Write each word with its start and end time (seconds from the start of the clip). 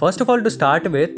First 0.00 0.22
of 0.22 0.30
all 0.30 0.44
to 0.44 0.48
start 0.48 0.88
with 0.88 1.16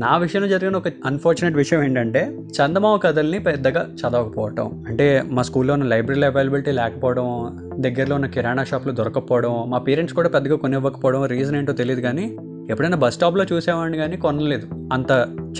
నా 0.00 0.16
విషయంలో 0.16 0.48
జరిగిన 0.48 0.76
ఒక 0.76 0.84
అన్ఫార్చునేట్ 1.06 1.56
విషయం 1.56 1.82
ఏంటంటే 1.82 2.38
చందమామ 2.50 2.96
కథల్ని 2.96 3.38
పెద్దగా 3.38 3.94
చదవకపోవటం. 3.94 4.84
అంటే 4.88 5.22
మా 5.30 5.42
స్కూల్లో 5.42 5.74
ఉన్న 5.74 5.84
లైబ్రరీలో 5.84 6.26
అవైలబిలిటీ 6.26 6.70
లేకపోవడం 6.70 7.58
దగ్గరలో 7.78 8.14
ఉన్న 8.14 8.26
కిరాణా 8.26 8.64
షాప్లో 8.64 8.92
దొరకకపోవడం 8.92 9.70
మా 9.70 9.78
పేరెంట్స్ 9.78 10.16
కూడా 10.16 10.28
పెద్దగా 10.28 10.56
కొనివ్వకపోవడం 10.56 11.24
రీజన్ 11.24 11.56
ఏంటో 11.56 11.72
తెలియదు 11.72 12.00
కానీ 12.00 12.36
ఎప్పుడైనా 12.70 12.96
బస్ 12.96 13.14
స్టాప్లో 13.14 13.44
చూసేవాడిని 13.52 13.98
కానీ 13.98 14.16
కొనలేదు. 14.16 14.66
అంత 14.92 15.12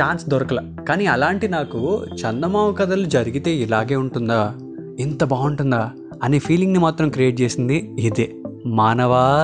ఛాన్స్ 0.03 0.29
దొరకల. 0.29 0.75
కానీ 0.89 1.07
అలాంటి 1.07 1.49
నాకు 1.49 2.05
చందమామ 2.15 2.71
కథలు 2.73 3.05
జరిగితే 3.05 3.51
ఇలాగే 3.51 3.97
ఉంటుందా? 3.97 4.55
ఇంత 4.99 5.25
బాగుంటుందా? 5.25 5.91
అనే 6.23 6.39
ఫీలింగ్ని 6.39 6.79
మాత్రం 6.79 7.11
క్రియేట్ 7.11 7.41
చేసింది 7.41 7.95
ఇదే. 7.99 8.35
మానవా? 8.67 9.41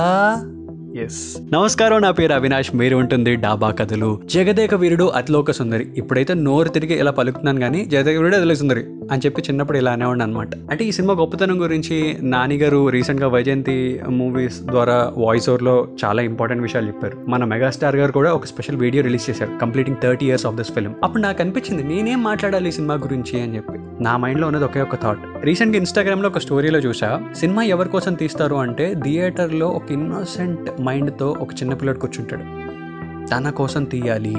ఎస్ 0.97 1.37
నమస్కారం 1.53 2.01
నా 2.01 2.11
పేరు 2.11 2.33
అవినాష్. 2.33 2.75
మీరు 2.75 2.95
ఉంటుంది 2.95 3.35
డాబా 3.35 3.71
కథలు. 3.71 4.21
జగదేక 4.25 4.75
వీరుడు 4.75 5.03
అతిలోక 5.03 5.51
సుందరి. 5.51 5.87
ఇప్పుడైతే 5.97 6.33
నోరు 6.33 6.69
తిరిగి 6.69 6.99
ఇలా 6.99 7.11
పలుకుతున్నాను 7.11 7.59
కానీ 7.59 7.85
జగదేక 7.85 8.17
వీరుడు 8.17 8.35
అతిలోక 8.35 8.57
సుందరి. 8.57 8.85
అని 9.11 9.21
చెప్పి 9.25 9.41
చిన్నప్పుడు 9.41 9.77
ఇలా 9.77 9.91
అనేవాడిని 9.91 10.23
అనమాట 10.23 10.47
అంటే 10.71 10.85
ఈ 10.85 10.91
సినిమా 10.91 11.13
గొప్పతనం 11.13 11.61
గురించి 11.61 12.17
నాని 12.21 12.55
గారు 12.55 12.89
రీసెంట్గా 12.89 13.27
వైజయంతి 13.27 14.01
మూవీస్ 14.09 14.61
ద్వారా 14.61 15.13
వాయిస్ 15.17 15.49
ఓవర్లో 15.49 15.87
చాలా 16.05 16.21
ఇంపార్టెంట్ 16.21 16.63
విషయాలు 16.63 16.87
చెప్పారు. 16.87 17.17
మన 17.27 17.43
మెగాస్టార్ 17.43 17.95
గారు 17.95 18.11
కూడా 18.11 18.33
ఒక 18.33 18.45
స్పెషల్ 18.45 18.75
వీడియో 18.75 19.03
రిలీజ్ 19.03 19.29
చేశారు 19.29 19.51
completing 19.61 19.97
thirty 20.03 20.25
years 20.25 20.45
of 20.45 20.55
this 20.55 20.71
film. 20.71 20.93
అప్పుడు 21.03 21.21
నాకు 21.21 21.41
అనిపించింది 21.41 21.83
నేనేం 21.83 22.23
మాట్లాడాలి 22.23 22.69
ఈ 22.69 22.71
సినిమా 22.71 22.93
గురించి 22.93 23.41
అని 23.41 23.55
చెప్పి. 23.55 24.03
నా 24.03 24.17
మైండ్లో 24.17 24.47
ఉన్నది 24.47 24.65
ఒకే 24.65 24.81
ఒక 24.81 24.95
థాట్. 24.95 25.19
రీసెంట్గా 25.41 25.77
ఇన్స్టాగ్రామ్లో 25.77 26.29
ఒక 26.29 26.37
స్టోరీలో 26.37 26.79
చూసా 26.79 27.21
సినిమా 27.35 27.63
ఎవరి 27.63 27.89
కోసం 27.89 28.13
తీస్తారు 28.13 28.55
అంటే 28.55 28.95
థియేటర్లో 29.03 29.67
ఒక 29.67 29.91
ఇన్నోసెంట్ 29.91 30.81
మైండ్తో 30.81 31.35
ఒక 31.39 31.49
చిన్నపిల్లడు 31.53 31.99
కూర్చుంటాడు. 31.99 32.41
తన 33.27 33.49
కోసం 33.49 33.83
తీయాలి 33.83 34.35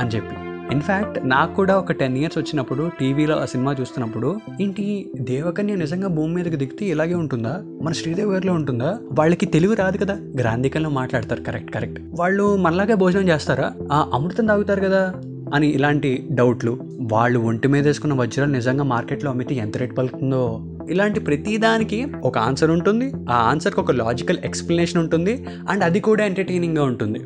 అని 0.00 0.10
చెప్పి. 0.16 0.47
ఇన్ఫ్యాక్ట్ 0.72 1.28
నాకు 1.28 1.54
కూడా 1.54 1.78
ఒక 1.78 1.92
టెన్ 1.92 2.18
ఇయర్స్ 2.18 2.38
వచ్చినప్పుడు 2.38 2.90
టీవీలో 3.00 3.36
ఆ 3.36 3.44
సినిమా 3.44 3.76
చూస్తున్నప్పుడు 3.80 4.38
ఏంటి 4.60 5.12
దేవకన్య 5.20 5.76
నిజంగా 5.76 6.08
భూమి 6.08 6.34
మీదకి 6.34 6.56
దిగితే 6.56 6.86
ఇలాగే 6.86 7.14
ఉంటుందా? 7.14 7.62
మన 7.82 7.92
శ్రీదేవి 7.92 8.32
గారిలో 8.32 8.52
ఉంటుందా? 8.52 8.98
వాళ్ళకి 9.18 9.46
తెలుగు 9.46 9.74
రాదు 9.74 9.96
కదా? 9.96 10.14
గ్రాంధికంలో 10.14 10.90
మాట్లాడతారు. 10.90 11.40
కరెక్ట్ 11.40 11.74
కరెక్ట్ 11.74 12.00
వాళ్ళు 12.20 12.56
మనలాగే 12.56 12.94
భోజనం 12.94 13.28
చేస్తారా? 13.28 13.72
ఆ 13.92 14.10
అమృతం 14.14 14.46
తాగుతారు 14.46 14.80
కదా! 14.80 15.14
అని 15.54 15.66
ఇలాంటి 15.66 16.28
డౌట్లు 16.32 16.78
వాళ్ళు 17.12 17.38
ఒంటి 17.38 17.68
మీద 17.68 17.86
వేసుకున్న 17.86 18.14
వజ్రాలు 18.14 18.52
నిజంగా 18.52 18.84
మార్కెట్లో 18.84 19.30
అమ్మితే 19.30 19.54
ఎంత 19.54 19.76
రేట్ 19.76 19.98
పలుకుతుందో. 19.98 20.60
ఇలాంటి 20.90 21.20
ప్రతిదానికి 21.20 22.06
ఒక 22.24 22.38
ఆన్సర్ 22.38 22.70
ఉంటుంది. 22.70 23.12
ఆ 23.30 23.34
ఆన్సర్కి 23.34 23.80
ఒక 23.80 23.92
లాజికల్ 23.92 24.38
ఎక్స్ప్లెనేషన్ 24.44 25.00
ఉంటుంది. 25.00 25.46
అండ్ 25.68 25.84
అది 25.84 26.00
కూడా 26.00 26.24
ఎంటర్టైనింగ్గా 26.24 26.84
ఉంటుంది. 26.84 27.20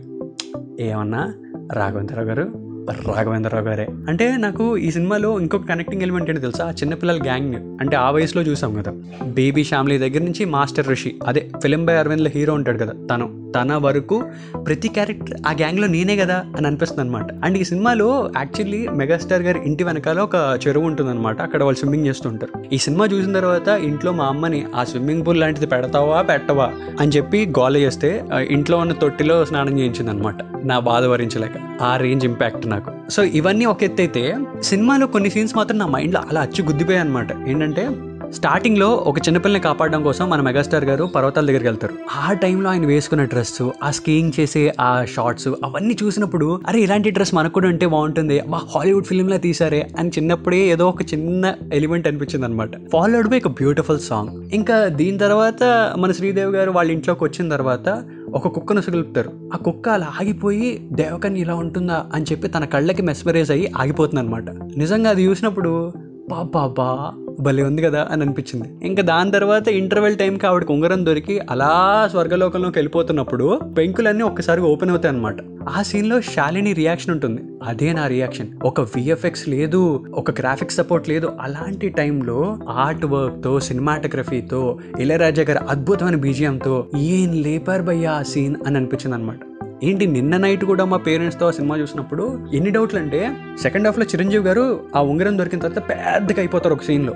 ఏమన్నా? 0.80 1.34
రాఘవేంద్రరావు 1.72 2.28
గారు? 2.28 2.71
రాఘవేంద్రరావు 2.91 3.64
గారే. 3.64 3.86
అంటే 4.08 4.36
నాకు 4.36 4.77
ఈ 4.77 4.91
సినిమాలో 4.91 5.41
ఇంకొక 5.41 5.66
కనెక్టింగ్ 5.69 6.02
ఎలిమెంట్ 6.02 6.30
ఏంటి 6.30 6.41
తెలుసా? 6.41 6.66
ఆ 6.66 6.70
చిన్నపిల్లల 6.70 7.22
గ్యాంగ్ 7.22 7.55
అంటే 7.55 7.97
ఆ 7.97 8.11
వయసులో 8.11 8.42
చూసాం 8.42 8.83
కదా. 8.83 8.92
బేబీ 9.27 9.62
ఫ్యామిలీ 9.62 9.98
దగ్గర 9.98 10.24
నుంచి 10.24 10.44
మాస్టర్ 10.44 10.89
ఋషి. 10.89 11.14
అదే 11.27 11.50
ఫిలిం 11.62 11.86
బై 11.86 11.94
అరవింద్లో 11.94 12.30
హీరో 12.34 12.55
ఉంటాడు 12.55 12.78
కదా 12.78 12.92
తను. 13.11 13.52
తన 13.56 13.74
వరకు 13.74 14.24
ప్రతి 14.66 14.89
క్యారెక్టర్ 14.89 15.41
ఆ 15.47 15.52
గ్యాంగ్లో 15.52 15.86
నేనే 15.86 16.16
కదా 16.16 16.44
అని 16.56 16.66
అనిపిస్తుంది 16.66 17.00
అనమాట 17.00 17.44
అండ్ 17.44 17.58
ఈ 17.58 17.64
సినిమాలో 17.64 18.33
యాక్చువల్లీ 18.36 18.89
మెగాస్టార్ 18.89 19.42
గారి 19.42 19.58
ఇంటి 19.67 19.84
వెనకాల 19.84 20.20
ఒక 20.20 20.58
చెరువు 20.69 20.84
ఉంటుందన్నమాట. 20.84 21.42
అక్కడ 21.42 21.62
వాళ్ళు 21.62 21.78
స్విమ్మింగ్ 21.78 22.06
చేస్తుంటారు 22.06 22.74
ఈ 22.74 22.78
సినిమా 22.78 23.06
చూసిన 23.06 23.33
తర్వాత 23.33 23.69
ఇంట్లో 23.69 24.12
మా 24.12 24.24
అమ్మని 24.24 24.67
ఆ 24.77 24.84
స్విమ్మింగ్ 24.84 25.27
పూల్ 25.27 25.41
లాంటిది 25.41 25.67
పెడతావా 25.67 26.22
పెట్టవా? 26.22 26.72
అని 27.00 27.11
చెప్పి 27.11 27.52
గోల 27.58 27.77
చేస్తే 27.77 28.24
ఇంట్లో 28.50 28.78
ఉన్న 28.78 28.92
తొట్టిలో 28.92 29.44
స్నానం 29.44 29.78
చేయించింది 29.78 30.11
అనమాట 30.11 30.36
నా 30.64 30.78
బాధ 30.78 31.06
భరించలేక 31.06 31.71
ఆ 31.83 31.97
రేంజ్ 31.97 32.25
ఇంపాక్ట్ 32.25 32.66
నాకు. 32.66 32.91
సో 33.11 33.22
ఇవన్నీ 33.22 33.64
ఒక 33.64 33.83
ఎత్తు 33.83 34.02
అయితే 34.02 34.36
సినిమాలో 34.62 35.06
కొన్ని 35.06 35.30
సీన్స్ 35.30 35.56
మాత్రం 35.56 35.78
నా 35.78 35.86
మైండ్లో 35.86 36.22
అలా 36.30 36.41
అచ్చు 36.41 36.64
గుద్దిపోయాయి 36.64 37.05
అనమాట 37.05 37.28
ఏంటంటే 37.48 37.84
స్టార్టింగ్లో 38.33 38.86
ఒక 39.06 39.18
చిన్నపిల్లని 39.18 39.61
కాపాడడం 39.61 40.02
కోసం 40.02 40.30
మన 40.30 40.40
మెగాస్టార్ 40.40 40.84
గారు 40.84 41.05
పర్వతాల 41.05 41.46
దగ్గరికి 41.46 41.67
వెళ్తారు. 41.67 41.95
ఆ 42.17 42.33
టైంలో 42.33 42.70
ఆయన 42.70 42.86
వేసుకున్న 42.86 43.24
డ్రెస్ 43.24 43.62
ఆ 43.83 43.90
స్కీయింగ్ 43.90 44.33
చేసే 44.40 44.74
ఆ 44.80 45.05
షార్ట్స్ 45.05 45.48
అవన్నీ 45.48 45.96
చూసినప్పుడు 46.02 46.61
అరే 46.68 46.80
ఇలాంటి 46.80 47.11
డ్రెస్ 47.11 47.34
మనకు 47.34 47.52
కూడా 47.52 47.68
ఉంటే 47.68 47.86
బాగుంటుంది. 47.86 48.42
వా 48.46 48.61
హాలీవుడ్ 48.74 49.06
ఫిల్మ్లా 49.06 49.36
తీసారే 49.36 49.89
అని 49.98 50.08
చిన్నప్పుడే 50.08 50.61
ఏదో 50.68 50.89
ఒక 50.89 51.02
చిన్న 51.02 51.55
ఎలిమెంట్ 51.73 52.08
అనిపించింది 52.08 52.46
అనమాట 52.46 52.70
ఫాలోడ్ 52.92 53.29
బై 53.29 53.39
ఒక 53.39 53.48
బ్యూటిఫుల్ 53.48 54.01
సాంగ్ 54.01 54.55
ఇంకా 54.55 54.86
దీని 54.86 55.18
తర్వాత 55.18 55.62
మన 55.98 56.12
శ్రీదేవి 56.12 56.52
గారు 56.52 56.70
వాళ్ళ 56.70 56.90
ఇంట్లోకి 56.90 57.24
వచ్చిన 57.24 57.48
తర్వాత 57.48 57.89
ఒక 58.34 58.48
కుక్కను 58.48 58.80
సుగులుపుతారు. 58.80 59.30
ఆ 59.54 59.56
కుక్క 59.56 59.88
అలా 59.88 60.06
ఆగిపోయి 60.20 60.68
దేవకన్య 60.92 61.40
ఇలా 61.40 61.54
ఉంటుందా 61.54 62.06
అని 62.14 62.24
చెప్పి 62.24 62.48
తన 62.48 62.64
కళ్ళకి 62.64 63.02
మెస్మరైజ్ 63.02 63.50
అయ్యి 63.50 63.72
ఆగిపోతుంది 63.76 64.20
అనమాట 64.20 64.50
నిజంగా 64.76 65.10
అది 65.10 65.22
చూసినప్పుడు 65.24 65.92
బాబా 66.30 66.88
భలే 67.42 67.63
ఉంది 67.63 67.83
కదా 67.83 68.03
అని 68.11 68.23
అనిపించింది. 68.23 68.69
ఇంకా 68.86 69.03
దాని 69.03 69.30
తర్వాత 69.30 69.69
ఇంటర్వెల్ 69.69 70.17
టైంకి 70.17 70.47
ఆవిడకి 70.47 70.73
ఉంగరం 70.73 71.07
దొరికి 71.07 71.36
అలా 71.51 71.73
స్వర్గలోకంలోకి 72.11 72.79
వెళ్ళిపోతున్నప్పుడు 72.79 73.61
పెంకులన్నీ 73.79 74.23
ఒక్కసారి 74.23 74.61
ఓపెన్ 74.61 74.91
అవుతాయి 74.91 75.14
అనమాట 75.14 75.39
ఆ 75.69 75.83
సీన్లో 75.83 76.17
శాలిని 76.20 76.73
రియాక్షన్ 76.73 77.13
ఉంటుంది. 77.14 77.42
అదే 77.63 77.92
నా 77.92 78.07
రియాక్షన్ 78.07 78.48
ఒక 78.64 78.80
విఎఫ్ఎక్స్ 78.80 79.48
లేదు 79.48 79.80
ఒక 80.14 80.30
గ్రాఫిక్స్ 80.41 80.77
సపోర్ట్ 80.77 81.08
లేదు. 81.08 81.29
అలాంటి 81.41 81.89
టైంలో 81.89 82.58
ఆర్ట్ 82.85 83.07
వర్క్తో 83.14 83.53
సినిమాటోగ్రఫీతో 83.61 84.63
ఇళయరాజా 85.01 85.47
గారి 85.51 85.63
అద్భుతమైన 85.70 86.17
బీజియంతో 86.17 86.74
ఏం 87.13 87.30
లేపారు 87.42 87.83
భయ్యా 87.83 88.13
ఆ 88.13 88.23
సీన్ 88.23 88.57
అని 88.67 88.77
అనిపించింది 88.77 89.17
అనమాట 89.17 89.39
ఏంటి 89.82 90.06
నిన్న 90.06 90.36
నైట్ 90.36 90.64
కూడా 90.64 90.84
మా 90.84 90.96
పేరెంట్స్తో 90.96 91.46
ఆ 91.46 91.50
సినిమా 91.50 91.76
చూసినప్పుడు 91.76 92.48
ఎన్ని 92.54 92.70
డౌట్లు 92.70 92.98
అంటే 92.98 93.36
సెకండ్ 93.62 93.86
హాఫ్లో 93.86 94.04
చిరంజీవి 94.04 94.44
గారు 94.44 94.80
ఆ 94.96 95.02
ఉంగరం 95.02 95.38
దొరికిన 95.38 95.58
తర్వాత 95.58 95.88
పెద్దగా 95.88 96.38
అయిపోతారు 96.38 96.74
ఒక 96.74 96.82
సీన్లో 96.82 97.14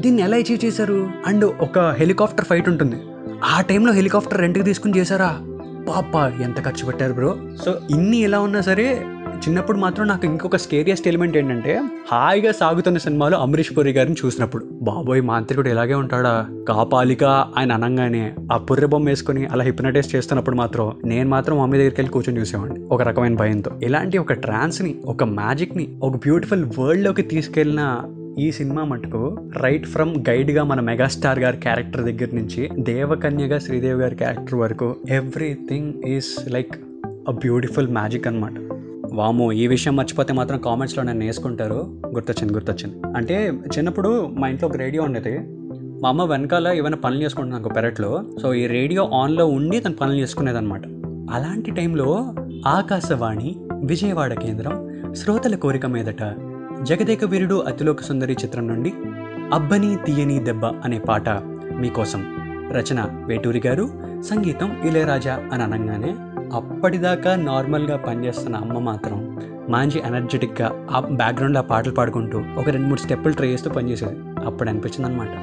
దీన్ని 0.00 0.22
ఎలా 0.22 0.36
అచీవ్ 0.36 0.64
చేశారు? 0.64 1.10
అండ్ 1.26 1.44
ఒక 1.44 1.78
హెలికాప్టర్ 1.78 2.44
ఫైట్ 2.44 2.68
ఉంటుంది. 2.68 2.96
ఆ 3.44 3.60
టైంలో 3.60 3.92
హెలికాప్టర్ 3.92 4.40
రెంట్కి 4.40 4.64
తీసుకుని 4.64 4.98
చేశారా? 4.98 5.40
పాప 5.88 6.40
ఎంత 6.42 6.64
ఖర్చు 6.64 6.86
పెట్టారు 6.86 7.12
బ్రో 7.12 7.36
సో 7.64 7.78
ఇన్ని 7.90 8.18
ఎలా 8.20 8.40
ఉన్నా 8.40 8.60
సరే 8.60 9.06
చిన్నప్పుడు 9.38 9.78
మాత్రం 9.78 10.06
నాకు 10.06 10.26
ఇంకొక 10.26 10.56
స్కేరియస్ట్ 10.56 11.08
ఎలిమెంట్ 11.08 11.36
ఏంటంటే 11.36 11.82
హాయిగా 12.12 12.52
సాగుతున్న 12.52 12.98
సినిమాలో 12.98 13.38
అమరీష్ 13.38 13.76
పురి 13.78 13.90
గారిని 13.90 14.16
చూసినప్పుడు. 14.24 14.66
బాబోయ్ 14.82 15.22
మాంత్రికుడు 15.22 15.68
ఇలాగే 15.68 15.94
ఉంటాడా? 15.94 16.46
కాపాలిక 16.68 17.24
ఆయన 17.24 17.72
అనగానే 17.72 18.34
ఆ 18.52 18.56
పుర్రె 18.56 18.86
బొమ్మ 18.86 19.08
వేసుకుని 19.08 19.46
అలా 19.46 19.64
హిప్నటైజ్ 19.64 20.16
చేస్తున్నప్పుడు 20.16 20.56
మాత్రం 20.56 20.92
నేను 21.04 21.28
మాత్రం 21.28 21.58
మమ్మీ 21.58 21.78
దగ్గరికి 21.78 22.00
వెళ్ళి 22.00 22.12
కూర్చొని 22.12 22.40
చూసేవాడిని. 22.40 22.84
ఒక 22.84 23.02
రకమైన 23.02 23.36
భయంతో. 23.36 23.70
ఇలాంటి 23.82 24.18
ఒక 24.18 24.32
ట్రాన్స్ని 24.32 24.94
ఒక 25.04 25.24
మ్యాజిక్ని 25.24 25.98
ఒక 26.02 26.16
బ్యూటిఫుల్ 26.16 26.64
వరల్డ్లోకి 26.78 27.22
తీసుకెళ్ళిన 27.22 28.00
ఈ 28.38 28.52
సినిమా 28.52 28.84
మటుకు 28.84 29.38
రైట్ 29.56 29.86
ఫ్రమ్ 29.86 30.16
గైడ్గా 30.28 30.64
మన 30.64 30.80
మెగాస్టార్ 30.80 31.38
గారి 31.38 31.56
క్యారెక్టర్ 31.56 32.02
దగ్గర 32.02 32.28
నుంచి 32.34 32.70
దేవకన్యగా 32.78 33.58
శ్రీదేవి 33.58 34.00
గారి 34.00 34.16
క్యారెక్టర్ 34.16 34.54
వరకు 34.54 34.96
everything 35.08 36.02
is 36.02 36.36
like 36.48 36.74
a 37.28 37.30
beautiful 37.30 37.88
magic 37.88 38.26
అనమాట 38.26 38.73
వామో 39.14 39.52
ఈ 39.52 39.66
విషయం 39.66 39.96
మర్చిపోతే 39.96 40.32
మాత్రం 40.32 40.58
కామెంట్స్లో 40.58 41.04
నన్ను 41.04 41.24
వేసుకుంటారు. 41.24 42.00
గుర్తొచ్చింది 42.06 42.52
గుర్తొచ్చింది. 42.52 43.02
అంటే 43.16 43.52
చిన్నప్పుడు 43.78 44.26
మా 44.26 44.48
ఇంట్లో 44.48 44.68
ఒక 44.68 44.76
రేడియో 44.76 45.02
ఉండేది. 45.02 45.38
మా 46.02 46.08
అమ్మ 46.08 46.24
వెనకాల 46.24 46.68
ఏమైనా 46.68 46.96
పనులు 46.96 47.22
చేసుకుంటున్నాను 47.22 47.66
ఒక 47.66 47.76
పెరట్లో. 47.76 48.24
సో 48.42 48.54
ఈ 48.54 48.66
రేడియో 48.66 49.10
ఆన్లో 49.14 49.46
ఉండి 49.46 49.80
తను 49.80 49.94
పనులు 49.94 50.16
చేసుకునేదన్నమాట. 50.16 50.86
అలాంటి 51.30 51.70
టైంలో 51.70 52.34
ఆకాశవాణి 52.68 53.56
విజయవాడ 53.84 54.34
కేంద్రం 54.34 55.02
శ్రోతల 55.14 55.54
కోరిక 55.54 55.86
మీదట 55.86 56.34
జగదేక 56.82 57.24
వీరుడు 57.24 57.54
అతిలోక 57.54 58.00
సుందరి 58.00 58.32
చిత్రం 58.32 58.68
నుండి 58.68 58.92
అబ్బని 59.52 59.96
తీయని 59.96 60.38
దెబ్బ 60.38 60.64
అనే 60.64 60.98
పాట 60.98 61.28
మీకోసం. 61.76 62.24
రచన 62.72 63.24
వేటూరి 63.26 63.62
గారు 63.66 63.88
సంగీతం 64.30 64.76
ఇళయరాజా 64.84 65.40
అని 65.52 65.62
అనగానే 65.62 66.16
అప్పటిదాకా 66.52 67.36
నార్మల్గా 67.36 67.96
పనిచేస్తున్న 67.96 68.56
అమ్మ 68.56 68.78
మాత్రం 68.78 69.18
మంచి 69.70 70.02
ఎనర్జెటిక్గా 70.06 70.86
ఆ 70.90 71.00
బ్యాక్గ్రౌండ్లో 71.00 71.60
ఆ 71.60 71.62
పాటలు 71.62 71.92
పాడుకుంటూ 71.92 72.38
ఒక 72.58 72.68
రెండు 72.68 72.86
మూడు 72.86 73.00
స్టెప్పులు 73.00 73.34
ట్రై 73.34 73.48
చేస్తూ 73.48 73.70
పనిచేసేది 73.70 74.16
అప్పుడు 74.44 74.68
అనిపించింది 74.68 75.08
అనమాట 75.08 75.34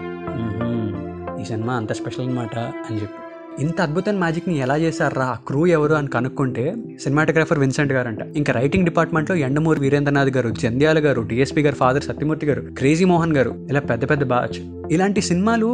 ఈ 1.41 1.45
సినిమా 1.45 1.73
అంత 1.73 1.93
స్పెషల్ 1.93 2.25
అనమాట 2.25 2.57
అని 2.59 3.01
చెప్పి. 3.01 3.17
ఇంత 3.61 3.81
అద్భుతమైన 3.81 4.19
మ్యాజిక్ని 4.19 4.57
ఎలా 4.57 4.77
చేశారా? 4.77 5.25
ఆ 5.25 5.35
క్రూ 5.47 5.65
ఎవరు 5.67 5.93
అని 5.93 6.07
కనుక్కుంటే 6.07 6.75
సినిమాటోగ్రాఫర్ 7.03 7.59
విన్సెంట్ 7.59 7.93
గారు 7.93 8.07
అంట 8.07 8.37
ఇంకా 8.37 8.53
రైటింగ్ 8.53 8.85
డిపార్ట్మెంట్లో 8.85 9.35
ఎండమూరి 9.35 9.79
వీరేంద్రనాథ్ 9.79 10.29
గారు 10.29 10.49
జంధ్యాల 10.49 10.99
గారు 10.99 11.21
డిఎస్పీ 11.21 11.61
గారు 11.61 11.75
ఫాదర్ 11.75 12.03
సత్యమూర్తి 12.03 12.45
గారు 12.45 12.61
క్రేజీ 12.77 13.05
మోహన్ 13.05 13.37
గారు 13.37 13.67
ఇలా 13.69 13.79
పెద్ద 13.79 14.09
పెద్ద 14.09 14.23
బాచ్ 14.23 14.59
ఇలాంటి 14.91 15.21
సినిమాలు 15.21 15.69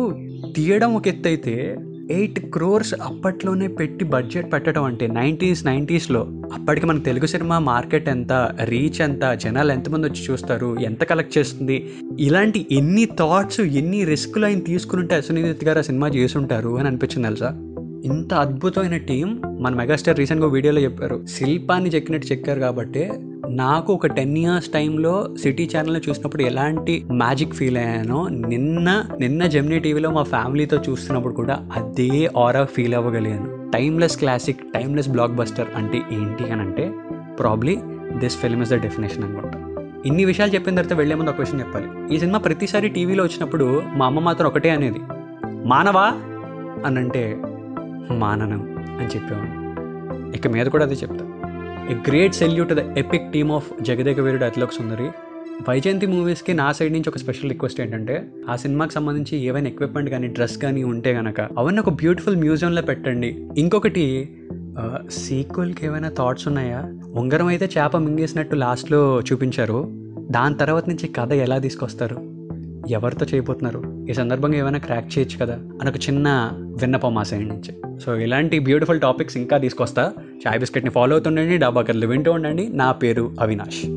తీయడం 0.55 0.95
ఒక 0.95 1.07
ఎత్తు 1.07 1.27
అయితే 1.27 1.55
ఎయిట్ 2.11 2.39
క్రోర్స్ 2.39 2.93
అప్పట్లోనే 2.93 3.67
పెట్టి 3.67 4.05
బడ్జెట్ 4.05 4.53
పెట్టడం 4.53 4.83
అంటే 4.83 5.07
నైంటీస్ 5.07 5.65
నైంటీస్లో. 5.65 6.27
అప్పటికి 6.53 6.85
మన 6.85 6.99
తెలుగు 6.99 7.25
సినిమా 7.25 7.59
మార్కెట్ 7.59 8.09
ఎంత 8.09 8.55
రీచ్ 8.63 9.01
ఎంత 9.01 9.33
జనాలు 9.33 9.71
ఎంతమంది 9.71 10.07
వచ్చి 10.07 10.31
చూస్తారు 10.31 10.77
ఎంత 10.79 11.03
కలెక్ట్ 11.03 11.37
చేస్తుంది? 11.37 11.89
ఇలాంటి 12.19 12.65
ఎన్ని 12.71 13.05
థాట్స్ 13.05 13.59
ఎన్ని 13.59 14.03
రిస్కులు 14.05 14.45
ఆయన 14.45 14.59
తీసుకుని 14.59 15.15
అశ్వనీత్ 15.15 15.65
గారు 15.65 15.79
ఆ 15.79 15.81
సినిమా 15.81 16.07
చేసుంటారు 16.07 16.77
అని 16.77 16.87
అనిపించింది 16.87 17.27
తెలుసా? 17.27 17.49
ఇంత 18.05 18.33
అద్భుతమైన 18.33 18.97
టీం 18.97 19.41
మన 19.59 19.75
మెగాస్టార్ 19.75 20.19
రీసెంట్గా 20.19 20.47
వీడియోలో 20.47 20.81
చెప్పారు. 20.81 21.25
శిల్పాన్ని 21.25 21.89
చెక్కినట్టు 21.89 22.27
చెక్కారు 22.27 22.59
కాబట్టి 22.59 23.09
నాకు 23.57 23.93
ఒక 23.93 24.07
టెన్ 24.07 24.37
ఇయర్స్ 24.37 24.69
టైంలో 24.69 25.29
సిటీ 25.41 25.69
ఛానల్ 25.77 26.01
చూసినప్పుడు 26.09 26.43
ఎలాంటి 26.43 27.05
మ్యాజిక్ 27.11 27.53
ఫీల్ 27.53 27.77
అయ్యానో 27.77 28.27
నిన్న 28.27 29.03
నిన్న 29.19 29.47
జెమినీ 29.47 29.79
టీవీలో 29.79 30.11
మా 30.11 30.23
ఫ్యామిలీతో 30.23 30.77
చూస్తున్నప్పుడు 30.77 31.33
కూడా 31.33 31.69
అదే 31.73 32.29
ఆరా 32.37 32.65
ఫీల్ 32.65 32.93
అవ్వగలిగాను. 32.93 33.71
Timeless 33.71 34.17
classic 34.17 34.73
timeless 34.73 35.09
block 35.09 35.31
buster 35.31 35.67
అంటే 35.75 35.97
ఏంటి 36.11 36.43
అని 36.43 36.61
అంటే 36.61 36.93
probably 37.39 37.77
this 38.17 38.37
film 38.37 38.61
is 38.61 38.69
the 38.69 38.73
definition 38.73 39.23
అనుకుంటా 39.23 39.63
ఇన్ని 40.05 40.25
విషయాలు 40.25 40.51
చెప్పిన 40.51 40.75
తర్వాత 40.75 40.97
వెళ్ళే 40.97 41.15
ముందు 41.15 41.29
ఒక 41.29 41.35
క్వశ్చన్ 41.35 41.59
చెప్పాలి. 41.59 42.15
ఈ 42.15 42.19
సినిమా 42.19 42.39
ప్రతిసారి 42.39 42.89
టీవీలో 42.89 43.23
వచ్చినప్పుడు 43.23 43.83
మా 43.95 44.05
అమ్మ 44.05 44.19
మాత్రం 44.19 44.47
ఒకటే 44.47 44.69
అనేది 44.69 44.99
మానవా? 45.65 46.13
అని 46.85 46.99
అంటే 46.99 47.37
మాననం 48.11 48.75
అని 48.79 49.07
చెప్పేవాడు. 49.07 49.67
ఇక 50.37 50.47
మీద 50.47 50.65
కూడా 50.65 50.85
అదే 50.85 50.95
చెప్తా. 50.95 51.26
A 51.89 51.95
great 52.07 52.35
salute 52.35 52.73
the 52.73 52.97
epic 52.97 53.31
team 53.31 53.51
of 53.51 53.83
Jagadeka 53.83 54.19
Veerudu 54.19 54.45
Athiloka 54.45 54.73
Sundari 54.73 55.03
Vyjayanthi 55.69 56.07
మూవీస్కి 56.07 56.53
నా 56.53 56.71
సైడ్ 56.71 56.93
నుంచి 56.93 57.09
ఒక 57.09 57.17
స్పెషల్ 57.17 57.49
రిక్వెస్ట్ 57.49 57.81
ఏంటంటే 57.81 58.27
ఆ 58.49 58.55
సినిమాకి 58.55 58.93
సంబంధించి 58.93 59.37
ఏవైనా 59.37 59.67
ఎక్విప్మెంట్ 59.67 60.09
కానీ 60.09 60.27
డ్రెస్ 60.27 60.57
కానీ 60.57 60.83
ఉంటే 60.83 61.13
కనుక 61.13 61.41
అవన్నీ 61.41 61.79
ఒక 61.79 61.89
బ్యూటిఫుల్ 61.89 62.35
మ్యూజియంలో 62.35 62.81
పెట్టండి. 62.81 63.47
ఇంకొకటి 63.57 64.29
సీక్వెల్కి 65.09 65.85
ఏమైనా 65.85 66.09
థాట్స్ 66.09 66.47
ఉన్నాయా? 66.47 66.93
ఉంగరం 67.15 67.47
అయితే 67.47 67.69
చేప 67.77 67.97
మింగేసినట్టు 67.97 68.55
లాస్ట్లో 68.55 69.21
చూపించారు. 69.21 69.87
దాని 70.31 70.55
తర్వాత 70.55 70.89
నుంచి 70.89 71.07
కథ 71.07 71.33
ఎలా 71.33 71.57
తీసుకొస్తారు? 71.57 72.17
ఎవరితో 72.89 73.25
చేయబోతున్నారు? 73.33 74.07
ఈ 74.09 74.13
సందర్భంగా 74.13 74.57
ఏమైనా 74.57 74.77
క్రాక్ 74.77 75.17
చేయొచ్చు 75.17 75.45
కదా 75.45 75.53
అని 75.53 75.89
ఒక 75.89 75.95
చిన్న 75.95 76.51
విన్నపం 76.53 77.13
మా 77.13 77.23
సైడ్ 77.23 77.49
నుంచి. 77.49 77.99
సో 77.99 78.15
ఇలాంటి 78.15 78.59
బ్యూటిఫుల్ 78.59 79.01
టాపిక్స్ 79.01 79.37
ఇంకా 79.37 79.57
తీసుకొస్తా. 79.57 80.13
చాయ్ 80.47 80.59
బిస్కెట్ని 80.59 80.91
ఫాలో 80.91 81.13
అవుతుండండి 81.13 81.57
డాబా 81.57 81.81
కథలు 81.81 82.07
వింటూ 82.07 82.31
ఉండండి. 82.31 82.69
నా 82.69 82.91
పేరు 82.91 83.31
అవినాష్. 83.39 83.96